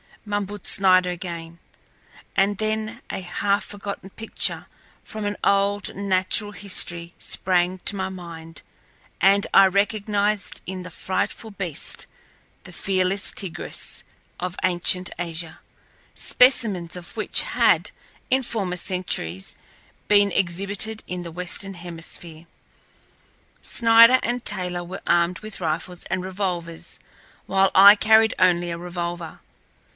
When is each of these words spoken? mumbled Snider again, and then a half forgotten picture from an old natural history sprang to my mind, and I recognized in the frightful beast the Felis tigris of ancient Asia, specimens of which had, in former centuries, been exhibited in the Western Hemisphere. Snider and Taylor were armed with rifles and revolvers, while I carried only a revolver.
mumbled 0.25 0.65
Snider 0.67 1.09
again, 1.09 1.59
and 2.35 2.57
then 2.59 3.01
a 3.11 3.21
half 3.21 3.65
forgotten 3.65 4.09
picture 4.11 4.67
from 5.03 5.25
an 5.25 5.35
old 5.43 5.95
natural 5.95 6.51
history 6.53 7.13
sprang 7.19 7.79
to 7.85 7.95
my 7.95 8.09
mind, 8.09 8.61
and 9.19 9.45
I 9.53 9.65
recognized 9.67 10.61
in 10.67 10.81
the 10.83 10.89
frightful 10.91 11.49
beast 11.51 12.05
the 12.63 12.71
Felis 12.71 13.31
tigris 13.31 14.03
of 14.39 14.55
ancient 14.63 15.09
Asia, 15.19 15.59
specimens 16.15 16.95
of 16.95 17.15
which 17.17 17.41
had, 17.41 17.89
in 18.29 18.41
former 18.41 18.77
centuries, 18.77 19.55
been 20.07 20.31
exhibited 20.31 21.03
in 21.07 21.23
the 21.23 21.31
Western 21.31 21.75
Hemisphere. 21.75 22.45
Snider 23.61 24.19
and 24.23 24.45
Taylor 24.45 24.83
were 24.83 25.01
armed 25.05 25.39
with 25.39 25.61
rifles 25.61 26.05
and 26.05 26.23
revolvers, 26.23 26.99
while 27.47 27.69
I 27.75 27.95
carried 27.95 28.33
only 28.39 28.71
a 28.71 28.77
revolver. 28.79 29.41